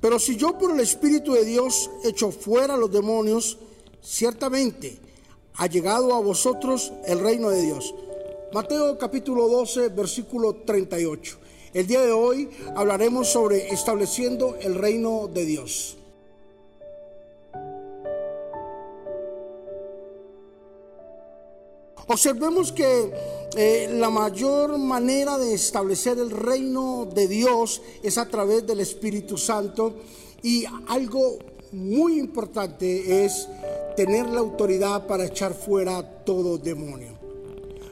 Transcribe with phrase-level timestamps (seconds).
[0.00, 3.58] Pero si yo por el Espíritu de Dios echo fuera los demonios,
[4.02, 4.98] ciertamente
[5.54, 7.94] ha llegado a vosotros el reino de Dios.
[8.52, 11.36] Mateo capítulo 12, versículo 38.
[11.74, 15.98] El día de hoy hablaremos sobre estableciendo el reino de Dios.
[22.06, 23.12] Observemos que
[23.56, 29.36] eh, la mayor manera de establecer el reino de Dios es a través del Espíritu
[29.36, 29.94] Santo
[30.42, 31.38] y algo
[31.72, 33.48] muy importante es
[33.96, 37.18] tener la autoridad para echar fuera todo demonio.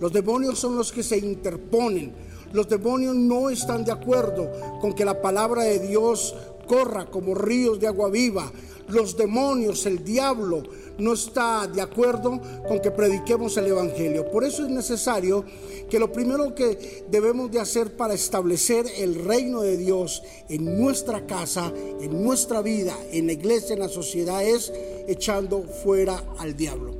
[0.00, 2.12] Los demonios son los que se interponen.
[2.52, 6.34] Los demonios no están de acuerdo con que la palabra de Dios
[6.70, 8.52] corra como ríos de agua viva.
[8.86, 10.62] Los demonios, el diablo,
[10.98, 14.30] no está de acuerdo con que prediquemos el Evangelio.
[14.30, 15.44] Por eso es necesario
[15.88, 21.26] que lo primero que debemos de hacer para establecer el reino de Dios en nuestra
[21.26, 24.72] casa, en nuestra vida, en la iglesia, en la sociedad, es
[25.08, 26.94] echando fuera al diablo.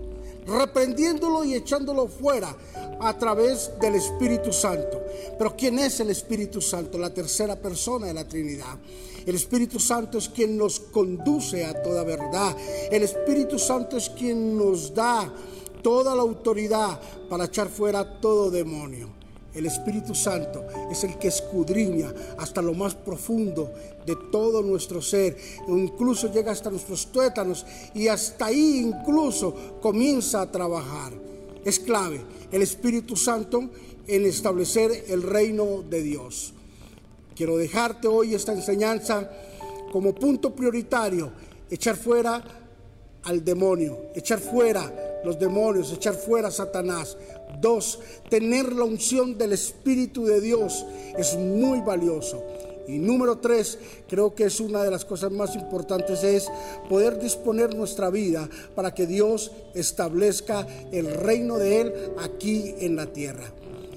[0.47, 2.57] Reprendiéndolo y echándolo fuera
[3.01, 5.03] a través del Espíritu Santo.
[5.39, 6.99] Pero ¿quién es el Espíritu Santo?
[6.99, 8.79] La tercera persona de la Trinidad.
[9.27, 12.57] El Espíritu Santo es quien nos conduce a toda verdad.
[12.91, 15.33] El Espíritu Santo es quien nos da
[15.83, 19.09] toda la autoridad para echar fuera todo demonio.
[19.55, 23.73] El Espíritu Santo es el que escudriña hasta lo más profundo
[24.07, 30.51] de todo nuestro ser, incluso llega hasta nuestros tuétanos y hasta ahí incluso comienza a
[30.51, 31.30] trabajar.
[31.65, 32.21] Es clave
[32.53, 33.71] el Espíritu Santo
[34.07, 36.55] en establecer el reino de Dios.
[37.35, 39.31] Quiero dejarte hoy esta enseñanza
[39.93, 41.33] como punto prioritario,
[41.71, 42.43] echar fuera
[43.25, 47.17] al demonio, echar fuera los demonios, echar fuera a Satanás.
[47.61, 50.85] Dos, tener la unción del Espíritu de Dios
[51.19, 52.43] es muy valioso.
[52.91, 56.49] Y número tres, creo que es una de las cosas más importantes, es
[56.89, 63.07] poder disponer nuestra vida para que Dios establezca el reino de Él aquí en la
[63.07, 63.53] tierra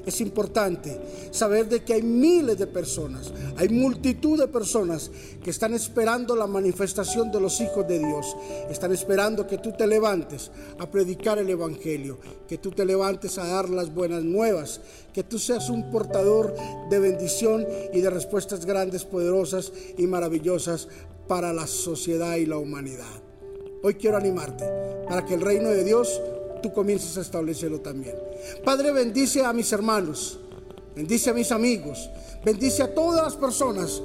[0.06, 1.00] es importante
[1.32, 5.10] saber de que hay miles de personas, hay multitud de personas
[5.44, 8.36] que están esperando la manifestación de los hijos de Dios.
[8.70, 13.48] Están esperando que tú te levantes a predicar el Evangelio, que tú te levantes a
[13.48, 14.82] dar las buenas nuevas,
[15.14, 16.54] que tú seas un portador
[16.90, 20.88] de bendición y de respuestas grandes, poderosas y maravillosas
[21.28, 23.22] para la sociedad y la humanidad.
[23.84, 24.66] Hoy quiero animarte
[25.08, 26.22] para que el reino de Dios
[26.64, 28.16] tú comiences a establecerlo también.
[28.64, 30.40] Padre, bendice a mis hermanos,
[30.96, 32.10] bendice a mis amigos,
[32.44, 34.02] bendice a todas las personas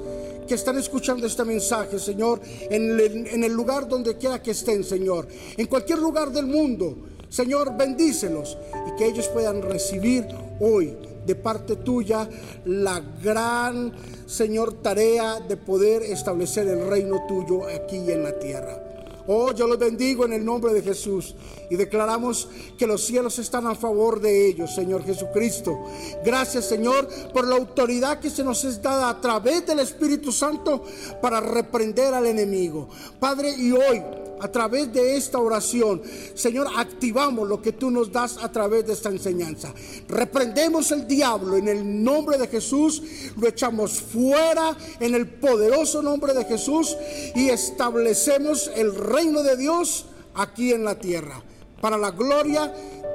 [0.47, 4.83] que están escuchando este mensaje, Señor, en el, en el lugar donde quiera que estén,
[4.83, 5.27] Señor,
[5.57, 6.97] en cualquier lugar del mundo.
[7.29, 10.27] Señor, bendícelos y que ellos puedan recibir
[10.59, 12.27] hoy de parte tuya
[12.65, 13.93] la gran,
[14.25, 18.88] Señor, tarea de poder establecer el reino tuyo aquí en la tierra.
[19.31, 21.35] Oh, yo los bendigo en el nombre de Jesús
[21.69, 25.77] y declaramos que los cielos están a favor de ellos, Señor Jesucristo.
[26.25, 30.83] Gracias, Señor, por la autoridad que se nos es dada a través del Espíritu Santo
[31.21, 32.89] para reprender al enemigo.
[33.19, 34.01] Padre, y hoy
[34.39, 36.01] a través de esta oración,
[36.33, 39.73] Señor, activamos lo que tú nos das a través de esta enseñanza.
[40.07, 43.01] Reprendemos el diablo en el nombre de Jesús,
[43.37, 46.95] lo echamos fuera en el poderoso nombre de Jesús
[47.35, 50.05] y establecemos el reino de Dios
[50.35, 51.43] aquí en la tierra,
[51.81, 52.73] para la gloria,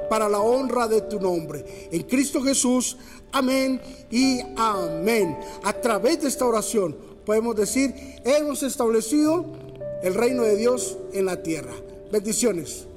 [0.09, 1.89] para la honra de tu nombre.
[1.91, 2.97] En Cristo Jesús,
[3.31, 3.81] amén
[4.11, 5.37] y amén.
[5.63, 7.93] A través de esta oración podemos decir,
[8.23, 9.45] hemos establecido
[10.03, 11.73] el reino de Dios en la tierra.
[12.11, 12.87] Bendiciones.